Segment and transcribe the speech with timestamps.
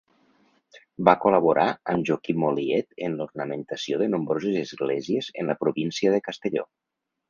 [1.09, 6.71] Va col·laborar amb Joaquim Oliet en l'ornamentació de nombroses esglésies en la província de Castelló.